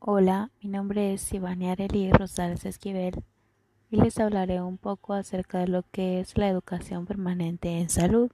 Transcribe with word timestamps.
Hola, 0.00 0.52
mi 0.62 0.70
nombre 0.70 1.12
es 1.12 1.32
Ivania 1.32 1.72
Arely 1.72 2.12
Rosales 2.12 2.64
Esquivel 2.64 3.24
y 3.90 3.96
les 3.96 4.16
hablaré 4.20 4.62
un 4.62 4.78
poco 4.78 5.12
acerca 5.12 5.58
de 5.58 5.66
lo 5.66 5.82
que 5.90 6.20
es 6.20 6.38
la 6.38 6.48
educación 6.48 7.04
permanente 7.04 7.80
en 7.80 7.90
salud. 7.90 8.30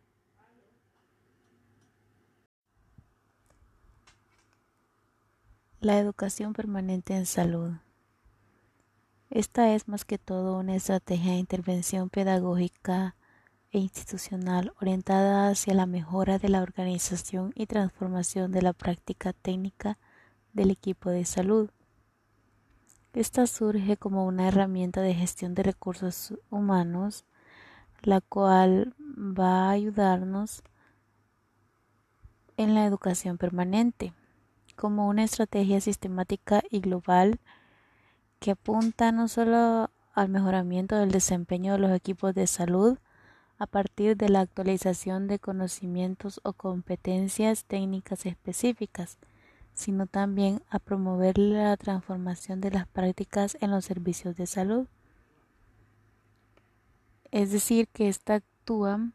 La 5.80 5.98
educación 5.98 6.52
permanente 6.52 7.16
en 7.16 7.24
salud. 7.24 7.72
Esta 9.30 9.74
es 9.74 9.88
más 9.88 10.04
que 10.04 10.18
todo 10.18 10.58
una 10.58 10.76
estrategia 10.76 11.32
de 11.32 11.38
intervención 11.38 12.10
pedagógica 12.10 13.16
e 13.72 13.78
institucional 13.78 14.74
orientada 14.82 15.48
hacia 15.48 15.72
la 15.72 15.86
mejora 15.86 16.38
de 16.38 16.50
la 16.50 16.60
organización 16.60 17.52
y 17.56 17.64
transformación 17.64 18.52
de 18.52 18.60
la 18.60 18.74
práctica 18.74 19.32
técnica 19.32 19.98
del 20.54 20.70
equipo 20.70 21.10
de 21.10 21.24
salud. 21.24 21.70
Esta 23.12 23.46
surge 23.46 23.96
como 23.96 24.26
una 24.26 24.48
herramienta 24.48 25.00
de 25.00 25.14
gestión 25.14 25.54
de 25.54 25.62
recursos 25.62 26.34
humanos, 26.50 27.24
la 28.02 28.20
cual 28.20 28.94
va 28.98 29.68
a 29.68 29.70
ayudarnos 29.70 30.62
en 32.56 32.74
la 32.74 32.86
educación 32.86 33.38
permanente, 33.38 34.12
como 34.76 35.08
una 35.08 35.24
estrategia 35.24 35.80
sistemática 35.80 36.62
y 36.70 36.80
global 36.80 37.38
que 38.40 38.52
apunta 38.52 39.12
no 39.12 39.28
solo 39.28 39.90
al 40.14 40.28
mejoramiento 40.28 40.96
del 40.96 41.10
desempeño 41.10 41.72
de 41.72 41.78
los 41.78 41.92
equipos 41.92 42.34
de 42.34 42.46
salud, 42.46 42.98
a 43.58 43.66
partir 43.66 44.16
de 44.16 44.28
la 44.28 44.40
actualización 44.40 45.28
de 45.28 45.38
conocimientos 45.38 46.40
o 46.42 46.52
competencias 46.52 47.64
técnicas 47.64 48.26
específicas, 48.26 49.18
sino 49.74 50.06
también 50.06 50.62
a 50.70 50.78
promover 50.78 51.36
la 51.36 51.76
transformación 51.76 52.60
de 52.60 52.70
las 52.70 52.86
prácticas 52.86 53.56
en 53.60 53.70
los 53.70 53.84
servicios 53.84 54.36
de 54.36 54.46
salud. 54.46 54.86
Es 57.30 57.50
decir, 57.50 57.88
que 57.88 58.08
ésta 58.08 58.34
actúa 58.36 59.10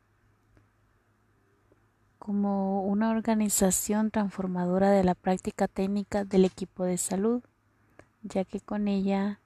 como 2.19 2.83
una 2.83 3.09
organización 3.09 4.11
transformadora 4.11 4.91
de 4.91 5.03
la 5.03 5.15
práctica 5.15 5.67
técnica 5.67 6.25
del 6.25 6.45
equipo 6.45 6.83
de 6.83 6.97
salud, 6.97 7.41
ya 8.21 8.43
que 8.43 8.59
con 8.59 8.87
ella 8.87 9.39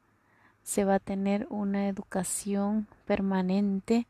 se 0.63 0.83
va 0.83 0.95
a 0.95 0.99
tener 0.99 1.47
una 1.49 1.87
educación 1.87 2.87
permanente 3.05 4.07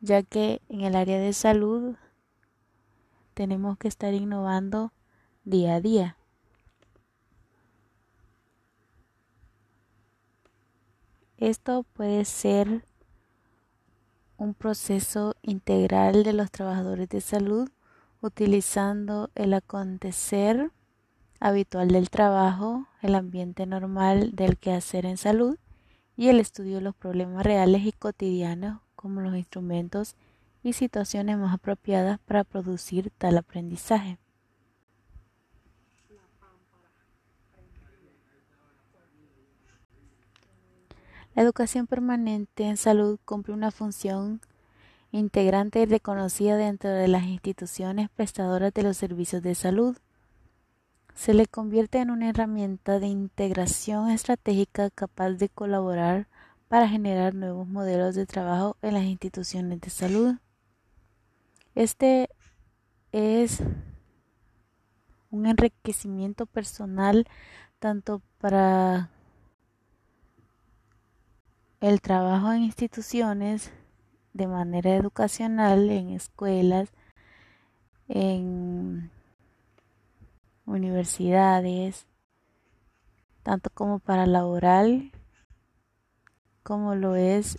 ya 0.00 0.22
que 0.22 0.62
en 0.68 0.82
el 0.82 0.94
área 0.94 1.18
de 1.18 1.32
salud 1.32 1.96
tenemos 3.34 3.78
que 3.78 3.88
estar 3.88 4.14
innovando 4.14 4.92
día 5.44 5.76
a 5.76 5.80
día. 5.80 6.17
Esto 11.38 11.84
puede 11.92 12.24
ser 12.24 12.84
un 14.38 14.54
proceso 14.54 15.36
integral 15.42 16.24
de 16.24 16.32
los 16.32 16.50
trabajadores 16.50 17.08
de 17.08 17.20
salud 17.20 17.70
utilizando 18.20 19.30
el 19.36 19.54
acontecer 19.54 20.72
habitual 21.38 21.88
del 21.88 22.10
trabajo, 22.10 22.88
el 23.02 23.14
ambiente 23.14 23.66
normal 23.66 24.34
del 24.34 24.58
quehacer 24.58 25.06
en 25.06 25.16
salud 25.16 25.56
y 26.16 26.26
el 26.26 26.40
estudio 26.40 26.76
de 26.76 26.82
los 26.82 26.96
problemas 26.96 27.44
reales 27.44 27.86
y 27.86 27.92
cotidianos 27.92 28.80
como 28.96 29.20
los 29.20 29.36
instrumentos 29.36 30.16
y 30.64 30.72
situaciones 30.72 31.38
más 31.38 31.54
apropiadas 31.54 32.18
para 32.18 32.42
producir 32.42 33.12
tal 33.16 33.38
aprendizaje. 33.38 34.18
La 41.38 41.44
educación 41.44 41.86
permanente 41.86 42.64
en 42.64 42.76
salud 42.76 43.20
cumple 43.24 43.54
una 43.54 43.70
función 43.70 44.40
integrante 45.12 45.80
y 45.80 45.86
reconocida 45.86 46.56
dentro 46.56 46.90
de 46.90 47.06
las 47.06 47.26
instituciones 47.26 48.10
prestadoras 48.10 48.74
de 48.74 48.82
los 48.82 48.96
servicios 48.96 49.40
de 49.40 49.54
salud. 49.54 49.96
Se 51.14 51.34
le 51.34 51.46
convierte 51.46 51.98
en 51.98 52.10
una 52.10 52.28
herramienta 52.28 52.98
de 52.98 53.06
integración 53.06 54.10
estratégica 54.10 54.90
capaz 54.90 55.34
de 55.34 55.48
colaborar 55.48 56.26
para 56.66 56.88
generar 56.88 57.36
nuevos 57.36 57.68
modelos 57.68 58.16
de 58.16 58.26
trabajo 58.26 58.76
en 58.82 58.94
las 58.94 59.04
instituciones 59.04 59.80
de 59.80 59.90
salud. 59.90 60.34
Este 61.76 62.30
es 63.12 63.60
un 65.30 65.46
enriquecimiento 65.46 66.46
personal 66.46 67.28
tanto 67.78 68.22
para 68.38 69.12
el 71.80 72.00
trabajo 72.00 72.52
en 72.52 72.64
instituciones 72.64 73.72
de 74.32 74.46
manera 74.46 74.94
educacional, 74.94 75.90
en 75.90 76.10
escuelas, 76.10 76.90
en 78.08 79.10
universidades, 80.64 82.06
tanto 83.42 83.70
como 83.70 83.98
para 83.98 84.26
laboral 84.26 85.12
como 86.62 86.94
lo 86.94 87.16
es 87.16 87.58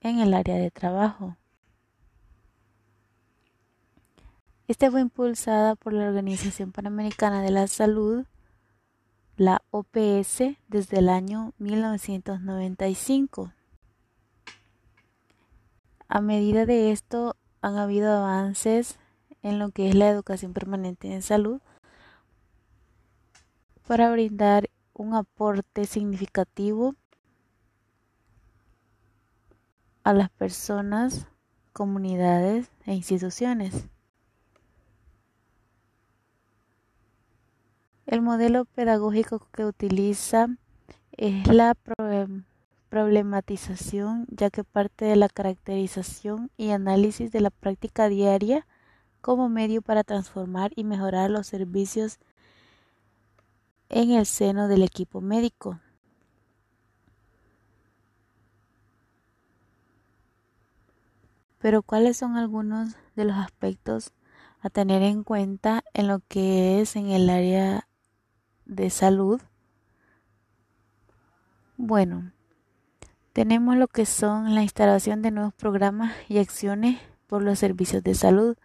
en 0.00 0.18
el 0.18 0.34
área 0.34 0.56
de 0.56 0.70
trabajo. 0.70 1.36
Esta 4.66 4.90
fue 4.90 5.00
impulsada 5.00 5.76
por 5.76 5.92
la 5.92 6.06
Organización 6.06 6.72
Panamericana 6.72 7.42
de 7.42 7.50
la 7.50 7.66
Salud, 7.66 8.24
la 9.40 9.62
OPS, 9.70 10.58
desde 10.68 10.98
el 10.98 11.08
año 11.08 11.54
1995. 11.56 13.54
A 16.08 16.20
medida 16.20 16.66
de 16.66 16.92
esto 16.92 17.36
han 17.62 17.78
habido 17.78 18.12
avances 18.12 18.98
en 19.42 19.58
lo 19.58 19.70
que 19.70 19.88
es 19.88 19.94
la 19.94 20.10
educación 20.10 20.52
permanente 20.52 21.14
en 21.14 21.22
salud 21.22 21.62
para 23.88 24.12
brindar 24.12 24.68
un 24.92 25.14
aporte 25.14 25.86
significativo 25.86 26.94
a 30.04 30.12
las 30.12 30.28
personas, 30.28 31.26
comunidades 31.72 32.70
e 32.84 32.92
instituciones. 32.92 33.88
El 38.10 38.22
modelo 38.22 38.64
pedagógico 38.64 39.46
que 39.52 39.64
utiliza 39.64 40.48
es 41.12 41.46
la 41.46 41.76
problematización, 42.88 44.26
ya 44.32 44.50
que 44.50 44.64
parte 44.64 45.04
de 45.04 45.14
la 45.14 45.28
caracterización 45.28 46.50
y 46.56 46.70
análisis 46.70 47.30
de 47.30 47.40
la 47.40 47.50
práctica 47.50 48.08
diaria 48.08 48.66
como 49.20 49.48
medio 49.48 49.80
para 49.80 50.02
transformar 50.02 50.72
y 50.74 50.82
mejorar 50.82 51.30
los 51.30 51.46
servicios 51.46 52.18
en 53.88 54.10
el 54.10 54.26
seno 54.26 54.66
del 54.66 54.82
equipo 54.82 55.20
médico. 55.20 55.78
Pero 61.60 61.82
¿cuáles 61.82 62.16
son 62.16 62.36
algunos 62.36 62.96
de 63.14 63.24
los 63.24 63.36
aspectos 63.36 64.10
a 64.62 64.68
tener 64.68 65.00
en 65.02 65.22
cuenta 65.22 65.84
en 65.94 66.08
lo 66.08 66.18
que 66.26 66.80
es 66.80 66.96
en 66.96 67.10
el 67.10 67.30
área 67.30 67.86
de 68.70 68.90
salud? 68.90 69.40
Bueno, 71.76 72.32
tenemos 73.32 73.76
lo 73.76 73.88
que 73.88 74.06
son 74.06 74.54
la 74.54 74.62
instalación 74.62 75.22
de 75.22 75.30
nuevos 75.30 75.54
programas 75.54 76.14
y 76.28 76.38
acciones 76.38 76.98
por 77.26 77.42
los 77.42 77.58
servicios 77.58 78.02
de 78.02 78.14
salud, 78.14 78.56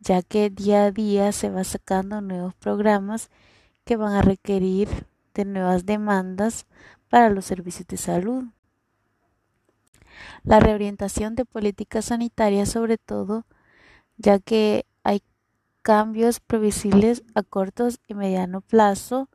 ya 0.00 0.22
que 0.22 0.50
día 0.50 0.84
a 0.84 0.90
día 0.90 1.32
se 1.32 1.50
va 1.50 1.64
sacando 1.64 2.20
nuevos 2.20 2.54
programas 2.54 3.30
que 3.84 3.96
van 3.96 4.12
a 4.12 4.22
requerir 4.22 4.88
de 5.34 5.44
nuevas 5.44 5.86
demandas 5.86 6.66
para 7.08 7.30
los 7.30 7.44
servicios 7.44 7.86
de 7.88 7.96
salud 7.96 8.44
la 10.44 10.60
reorientación 10.60 11.34
de 11.34 11.44
políticas 11.44 12.06
sanitarias 12.06 12.70
sobre 12.70 12.98
todo, 12.98 13.44
ya 14.16 14.38
que 14.38 14.86
cambios 15.86 16.40
previsibles 16.40 17.22
a 17.36 17.44
corto 17.44 17.86
y 18.08 18.14
mediano 18.14 18.60
plazo, 18.60 19.28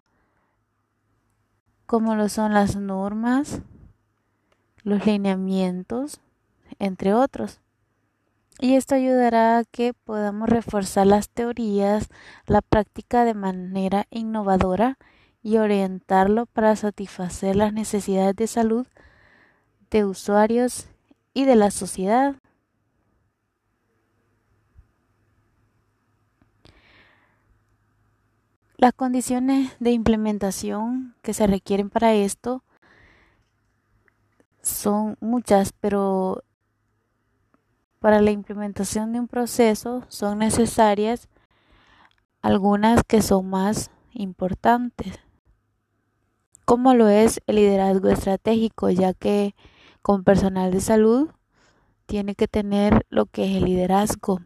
como 1.85 2.13
lo 2.15 2.27
son 2.27 2.53
las 2.53 2.75
normas, 2.75 3.61
los 4.83 5.05
lineamientos, 5.05 6.19
entre 6.77 7.13
otros. 7.13 7.61
Y 8.59 8.75
esto 8.75 8.95
ayudará 8.95 9.59
a 9.59 9.63
que 9.63 9.93
podamos 9.93 10.49
reforzar 10.49 11.07
las 11.07 11.29
teorías, 11.29 12.09
la 12.47 12.61
práctica 12.61 13.23
de 13.23 13.33
manera 13.33 14.07
innovadora 14.09 14.97
y 15.41 15.55
orientarlo 15.55 16.47
para 16.47 16.75
satisfacer 16.75 17.55
las 17.55 17.71
necesidades 17.71 18.35
de 18.35 18.47
salud 18.47 18.87
de 19.89 20.03
usuarios 20.03 20.89
y 21.33 21.45
de 21.45 21.55
la 21.55 21.71
sociedad. 21.71 22.35
Las 28.81 28.93
condiciones 28.93 29.73
de 29.79 29.91
implementación 29.91 31.13
que 31.21 31.35
se 31.35 31.45
requieren 31.45 31.91
para 31.91 32.15
esto 32.15 32.63
son 34.63 35.17
muchas, 35.21 35.71
pero 35.71 36.43
para 37.99 38.21
la 38.21 38.31
implementación 38.31 39.13
de 39.13 39.19
un 39.19 39.27
proceso 39.27 40.03
son 40.07 40.39
necesarias 40.39 41.29
algunas 42.41 43.03
que 43.03 43.21
son 43.21 43.51
más 43.51 43.91
importantes, 44.13 45.19
como 46.65 46.95
lo 46.95 47.07
es 47.07 47.39
el 47.45 47.57
liderazgo 47.57 48.09
estratégico, 48.09 48.89
ya 48.89 49.13
que 49.13 49.53
como 50.01 50.23
personal 50.23 50.71
de 50.71 50.81
salud 50.81 51.29
tiene 52.07 52.33
que 52.33 52.47
tener 52.47 53.05
lo 53.11 53.27
que 53.27 53.45
es 53.45 53.57
el 53.57 53.65
liderazgo. 53.65 54.41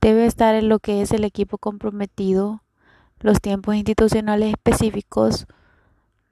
Debe 0.00 0.26
estar 0.26 0.56
en 0.56 0.68
lo 0.68 0.80
que 0.80 1.02
es 1.02 1.12
el 1.12 1.22
equipo 1.22 1.56
comprometido, 1.56 2.64
los 3.20 3.40
tiempos 3.40 3.76
institucionales 3.76 4.50
específicos, 4.50 5.46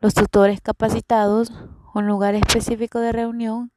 los 0.00 0.14
tutores 0.14 0.60
capacitados, 0.60 1.52
un 1.94 2.08
lugar 2.08 2.34
específico 2.34 2.98
de 2.98 3.12
reunión 3.12 3.70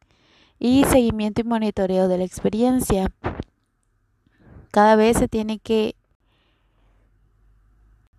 y 0.58 0.86
seguimiento 0.86 1.42
y 1.42 1.44
monitoreo 1.44 2.08
de 2.08 2.18
la 2.18 2.24
experiencia. 2.24 3.12
Cada 4.72 4.96
vez 4.96 5.18
se 5.20 5.28
tiene 5.28 5.60
que 5.60 5.96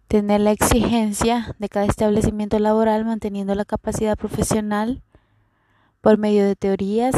tener 0.06 0.42
la 0.42 0.52
exigencia 0.52 1.56
de 1.58 1.68
cada 1.68 1.86
establecimiento 1.86 2.60
laboral 2.60 3.04
manteniendo 3.04 3.56
la 3.56 3.64
capacidad 3.64 4.16
profesional 4.16 5.02
por 6.00 6.16
medio 6.16 6.44
de 6.44 6.54
teorías 6.54 7.16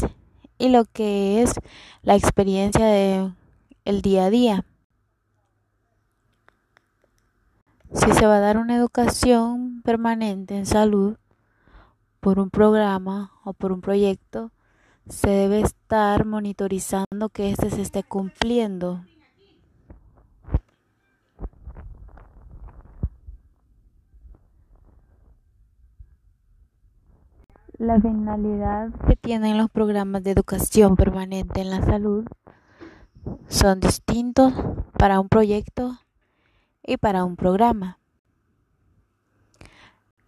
y 0.56 0.70
lo 0.70 0.86
que 0.86 1.42
es 1.42 1.52
la 2.00 2.16
experiencia 2.16 2.86
de 2.86 3.30
el 3.88 4.02
día 4.02 4.26
a 4.26 4.30
día. 4.30 4.66
Si 7.94 8.12
se 8.12 8.26
va 8.26 8.36
a 8.36 8.40
dar 8.40 8.58
una 8.58 8.76
educación 8.76 9.80
permanente 9.80 10.58
en 10.58 10.66
salud 10.66 11.16
por 12.20 12.38
un 12.38 12.50
programa 12.50 13.32
o 13.44 13.54
por 13.54 13.72
un 13.72 13.80
proyecto, 13.80 14.52
se 15.08 15.30
debe 15.30 15.60
estar 15.60 16.26
monitorizando 16.26 17.30
que 17.30 17.50
éste 17.50 17.70
se 17.70 17.80
esté 17.80 18.02
cumpliendo. 18.02 19.06
La 27.78 27.98
finalidad 27.98 28.90
que 29.08 29.16
tienen 29.16 29.56
los 29.56 29.70
programas 29.70 30.22
de 30.24 30.32
educación 30.32 30.94
permanente 30.94 31.62
en 31.62 31.70
la 31.70 31.82
salud 31.82 32.26
son 33.48 33.80
distintos 33.80 34.52
para 34.98 35.20
un 35.20 35.28
proyecto 35.28 35.98
y 36.86 36.96
para 36.96 37.24
un 37.24 37.36
programa. 37.36 37.98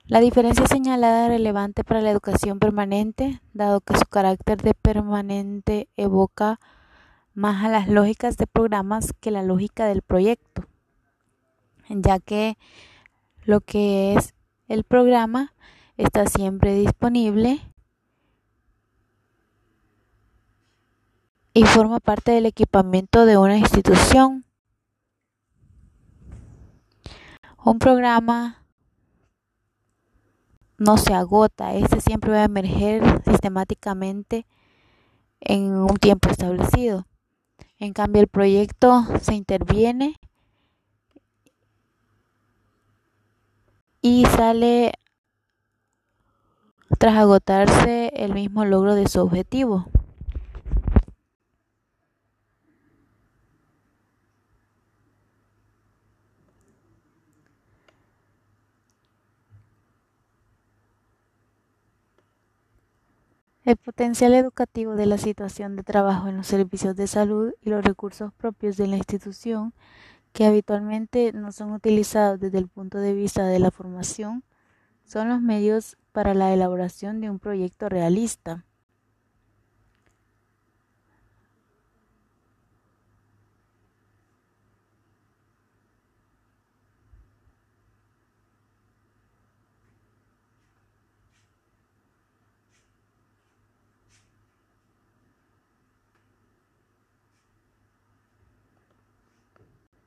La 0.06 0.20
diferencia 0.20 0.66
señalada 0.66 1.26
es 1.26 1.30
relevante 1.30 1.84
para 1.84 2.00
la 2.00 2.10
educación 2.10 2.58
permanente, 2.58 3.40
dado 3.52 3.80
que 3.80 3.96
su 3.96 4.06
carácter 4.06 4.60
de 4.60 4.74
permanente 4.74 5.88
evoca 5.96 6.58
más 7.32 7.64
a 7.64 7.68
las 7.68 7.88
lógicas 7.88 8.36
de 8.36 8.46
programas 8.48 9.12
que 9.20 9.30
la 9.30 9.42
lógica 9.42 9.86
del 9.86 10.02
proyecto, 10.02 10.66
ya 11.88 12.18
que 12.18 12.58
lo 13.44 13.60
que 13.60 14.14
es 14.14 14.34
el 14.66 14.82
programa 14.82 15.54
está 15.96 16.26
siempre 16.26 16.74
disponible 16.74 17.69
y 21.60 21.64
forma 21.66 22.00
parte 22.00 22.32
del 22.32 22.46
equipamiento 22.46 23.26
de 23.26 23.36
una 23.36 23.58
institución. 23.58 24.46
Un 27.62 27.78
programa 27.78 28.64
no 30.78 30.96
se 30.96 31.12
agota, 31.12 31.74
este 31.74 32.00
siempre 32.00 32.30
va 32.30 32.38
a 32.38 32.44
emerger 32.44 33.22
sistemáticamente 33.26 34.46
en 35.38 35.74
un 35.74 35.98
tiempo 35.98 36.30
establecido. 36.30 37.06
En 37.78 37.92
cambio, 37.92 38.22
el 38.22 38.28
proyecto 38.28 39.04
se 39.20 39.34
interviene 39.34 40.16
y 44.00 44.24
sale 44.34 44.94
tras 46.98 47.18
agotarse 47.18 48.12
el 48.14 48.32
mismo 48.32 48.64
logro 48.64 48.94
de 48.94 49.06
su 49.08 49.20
objetivo. 49.20 49.84
El 63.62 63.76
potencial 63.76 64.32
educativo 64.32 64.96
de 64.96 65.04
la 65.04 65.18
situación 65.18 65.76
de 65.76 65.82
trabajo 65.82 66.28
en 66.28 66.38
los 66.38 66.46
servicios 66.46 66.96
de 66.96 67.06
salud 67.06 67.52
y 67.60 67.68
los 67.68 67.84
recursos 67.84 68.32
propios 68.32 68.78
de 68.78 68.86
la 68.86 68.96
institución 68.96 69.74
que 70.32 70.46
habitualmente 70.46 71.32
no 71.34 71.52
son 71.52 71.72
utilizados 71.72 72.40
desde 72.40 72.56
el 72.56 72.68
punto 72.68 72.98
de 72.98 73.12
vista 73.12 73.44
de 73.44 73.58
la 73.58 73.70
formación 73.70 74.44
son 75.04 75.28
los 75.28 75.42
medios 75.42 75.98
para 76.12 76.32
la 76.32 76.54
elaboración 76.54 77.20
de 77.20 77.28
un 77.28 77.38
proyecto 77.38 77.90
realista. 77.90 78.64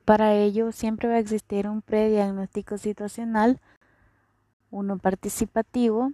Para 0.04 0.34
ello, 0.34 0.72
siempre 0.72 1.08
va 1.08 1.14
a 1.14 1.18
existir 1.18 1.68
un 1.68 1.80
prediagnóstico 1.82 2.78
situacional 2.78 3.60
uno 4.74 4.98
participativo, 4.98 6.12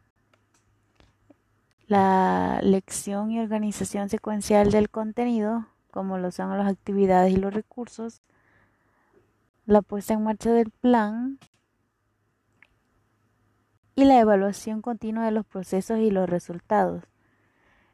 la 1.87 2.60
lección 2.62 3.31
y 3.31 3.40
organización 3.40 4.10
secuencial 4.10 4.70
del 4.70 4.90
contenido, 4.90 5.66
como 5.90 6.19
lo 6.19 6.31
son 6.31 6.56
las 6.58 6.70
actividades 6.70 7.32
y 7.32 7.37
los 7.37 7.54
recursos, 7.54 8.20
la 9.64 9.81
puesta 9.81 10.12
en 10.12 10.22
marcha 10.24 10.53
del 10.53 10.70
plan 10.70 11.38
y 13.94 14.05
la 14.05 14.20
evaluación 14.20 14.82
continua 14.82 15.24
de 15.24 15.32
los 15.32 15.46
procesos 15.46 15.98
y 15.98 16.10
los 16.10 16.29
resultados. 16.29 17.05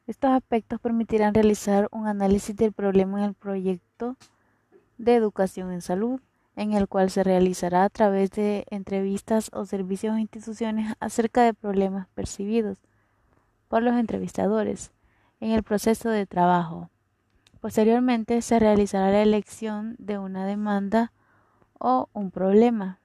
Estos 0.09 0.32
aspectos 0.32 0.80
permitirán 0.80 1.32
realizar 1.32 1.88
un 1.92 2.09
análisis 2.09 2.56
del 2.56 2.73
problema 2.73 3.18
en 3.18 3.25
el 3.26 3.35
proyecto 3.35 4.16
de 4.99 5.15
educación 5.15 5.73
en 5.73 5.83
salud 5.83 6.21
en 6.57 6.73
el 6.73 6.88
cual 6.88 7.11
se 7.11 7.23
realizará 7.23 7.85
a 7.85 7.91
través 7.91 8.31
de 8.31 8.67
entrevistas 8.71 9.50
o 9.53 9.67
servicios 9.67 10.15
o 10.15 10.19
instituciones 10.19 10.95
acerca 11.00 11.43
de 11.43 11.55
problemas 11.55 12.09
percibidos 12.15 12.79
por 13.69 13.83
los 13.83 13.95
entrevistadores 13.95 14.93
en 15.41 15.50
el 15.50 15.62
proceso 15.62 16.09
de 16.09 16.26
trabajo. 16.26 16.91
Posteriormente 17.61 18.41
se 18.41 18.59
realizará 18.59 19.11
la 19.11 19.23
elección 19.23 19.97
de 19.99 20.19
una 20.19 20.47
demanda 20.47 21.12
o 21.79 22.09
un 22.15 22.31
problema. 22.31 23.00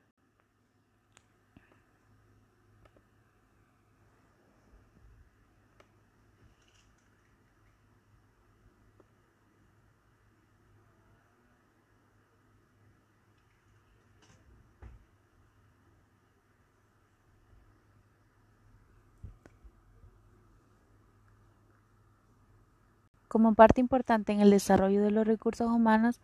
Como 23.31 23.55
parte 23.55 23.79
importante 23.79 24.33
en 24.33 24.41
el 24.41 24.49
desarrollo 24.49 25.01
de 25.01 25.09
los 25.09 25.25
recursos 25.25 25.71
humanos, 25.71 26.19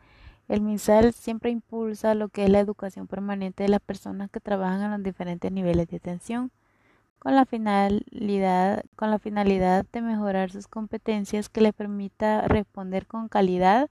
el 0.49 0.59
MISAL 0.59 1.13
siempre 1.13 1.51
impulsa 1.51 2.15
lo 2.15 2.27
que 2.27 2.43
es 2.43 2.49
la 2.49 2.59
educación 2.59 3.07
permanente 3.07 3.63
de 3.63 3.69
las 3.69 3.79
personas 3.79 4.29
que 4.29 4.41
trabajan 4.41 4.81
en 4.81 4.91
los 4.91 5.03
diferentes 5.03 5.49
niveles 5.49 5.87
de 5.87 5.95
atención, 5.95 6.51
con 7.19 7.33
la 7.33 7.45
finalidad, 7.45 8.83
con 8.97 9.09
la 9.09 9.19
finalidad 9.19 9.85
de 9.93 10.01
mejorar 10.01 10.51
sus 10.51 10.67
competencias 10.67 11.47
que 11.47 11.61
les 11.61 11.73
permita 11.73 12.41
responder 12.41 13.07
con 13.07 13.29
calidad 13.29 13.89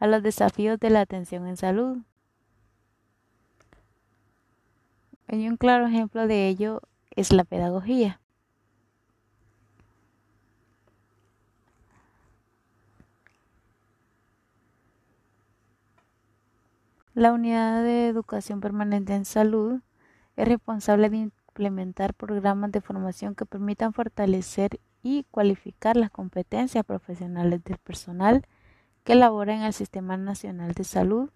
a 0.00 0.08
los 0.08 0.24
desafíos 0.24 0.80
de 0.80 0.90
la 0.90 1.02
atención 1.02 1.46
en 1.46 1.56
salud. 1.56 1.98
Y 5.28 5.46
un 5.46 5.56
claro 5.56 5.86
ejemplo 5.86 6.26
de 6.26 6.48
ello 6.48 6.82
es 7.14 7.32
la 7.32 7.44
pedagogía. 7.44 8.21
La 17.14 17.32
unidad 17.34 17.82
de 17.82 18.08
educación 18.08 18.62
permanente 18.62 19.14
en 19.14 19.26
salud 19.26 19.80
es 20.36 20.48
responsable 20.48 21.10
de 21.10 21.18
implementar 21.18 22.14
programas 22.14 22.72
de 22.72 22.80
formación 22.80 23.34
que 23.34 23.44
permitan 23.44 23.92
fortalecer 23.92 24.80
y 25.02 25.24
cualificar 25.30 25.94
las 25.94 26.10
competencias 26.10 26.86
profesionales 26.86 27.62
del 27.64 27.76
personal 27.76 28.46
que 29.04 29.14
labora 29.14 29.54
en 29.54 29.60
el 29.60 29.74
Sistema 29.74 30.16
Nacional 30.16 30.72
de 30.72 30.84
Salud 30.84 31.28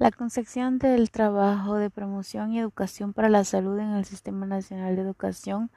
La 0.00 0.10
concepción 0.10 0.78
del 0.78 1.10
trabajo 1.10 1.74
de 1.74 1.90
promoción 1.90 2.54
y 2.54 2.58
educación 2.58 3.12
para 3.12 3.28
la 3.28 3.44
salud 3.44 3.78
en 3.78 3.90
el 3.90 4.06
Sistema 4.06 4.46
Nacional 4.46 4.96
de 4.96 5.02
Educación 5.02 5.70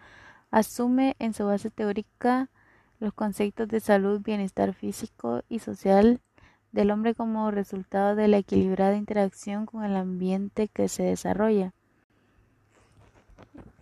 asume 0.49 1.17
en 1.19 1.33
su 1.33 1.45
base 1.45 1.69
teórica 1.69 2.49
los 3.01 3.11
conceptos 3.11 3.67
de 3.67 3.81
salud, 3.81 4.21
bienestar 4.21 4.73
físico 4.73 5.41
y 5.49 5.59
social 5.59 6.21
del 6.71 6.91
hombre 6.91 7.15
como 7.15 7.51
resultado 7.51 8.15
de 8.15 8.29
la 8.29 8.37
equilibrada 8.37 8.95
interacción 8.95 9.65
con 9.65 9.83
el 9.83 9.97
ambiente 9.97 10.69
que 10.69 10.87
se 10.87 11.03
desarrolla. 11.03 11.73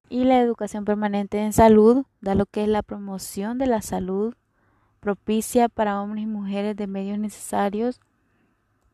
Y 0.09 0.23
la 0.23 0.41
educación 0.41 0.85
permanente 0.85 1.37
en 1.37 1.53
salud 1.53 2.03
da 2.19 2.33
lo 2.33 2.47
que 2.47 2.63
es 2.63 2.67
la 2.67 2.81
promoción 2.81 3.59
de 3.59 3.67
la 3.67 3.83
salud 3.83 4.33
propicia 5.01 5.69
para 5.69 6.01
hombres 6.01 6.23
y 6.23 6.27
mujeres 6.27 6.75
de 6.75 6.87
medios 6.87 7.19
necesarios 7.19 8.01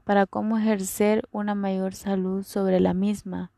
para 0.07 0.25
cómo 0.25 0.57
ejercer 0.57 1.27
una 1.33 1.53
mayor 1.53 1.93
salud 1.93 2.43
sobre 2.43 2.79
la 2.79 2.93
misma. 2.93 3.51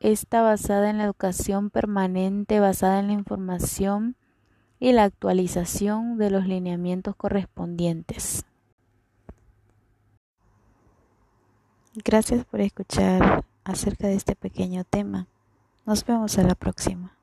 Está 0.00 0.40
basada 0.40 0.88
en 0.88 0.96
la 0.96 1.04
educación 1.04 1.68
permanente, 1.68 2.58
basada 2.58 3.00
en 3.00 3.08
la 3.08 3.12
información 3.12 4.16
y 4.78 4.92
la 4.92 5.04
actualización 5.04 6.16
de 6.16 6.30
los 6.30 6.46
lineamientos 6.46 7.14
correspondientes. 7.16 8.46
Gracias 12.02 12.46
por 12.46 12.62
escuchar 12.62 13.44
acerca 13.64 14.06
de 14.06 14.14
este 14.14 14.36
pequeño 14.36 14.84
tema. 14.84 15.26
Nos 15.84 16.06
vemos 16.06 16.38
a 16.38 16.44
la 16.44 16.54
próxima. 16.54 17.19